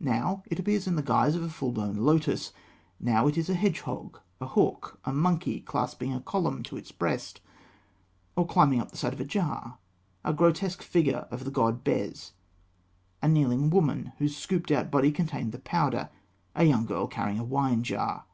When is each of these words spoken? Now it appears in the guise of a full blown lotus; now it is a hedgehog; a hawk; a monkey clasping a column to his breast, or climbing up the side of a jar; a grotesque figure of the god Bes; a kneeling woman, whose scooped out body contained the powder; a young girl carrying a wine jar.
Now 0.00 0.42
it 0.50 0.58
appears 0.58 0.88
in 0.88 0.96
the 0.96 1.00
guise 1.00 1.36
of 1.36 1.44
a 1.44 1.48
full 1.48 1.70
blown 1.70 1.94
lotus; 1.94 2.52
now 2.98 3.28
it 3.28 3.38
is 3.38 3.48
a 3.48 3.54
hedgehog; 3.54 4.18
a 4.40 4.46
hawk; 4.46 4.98
a 5.04 5.12
monkey 5.12 5.60
clasping 5.60 6.12
a 6.12 6.18
column 6.18 6.64
to 6.64 6.74
his 6.74 6.90
breast, 6.90 7.40
or 8.34 8.48
climbing 8.48 8.80
up 8.80 8.90
the 8.90 8.96
side 8.96 9.12
of 9.12 9.20
a 9.20 9.24
jar; 9.24 9.78
a 10.24 10.32
grotesque 10.32 10.82
figure 10.82 11.28
of 11.30 11.44
the 11.44 11.52
god 11.52 11.84
Bes; 11.84 12.32
a 13.22 13.28
kneeling 13.28 13.70
woman, 13.70 14.10
whose 14.18 14.36
scooped 14.36 14.72
out 14.72 14.90
body 14.90 15.12
contained 15.12 15.52
the 15.52 15.60
powder; 15.60 16.10
a 16.56 16.64
young 16.64 16.84
girl 16.84 17.06
carrying 17.06 17.38
a 17.38 17.44
wine 17.44 17.84
jar. 17.84 18.24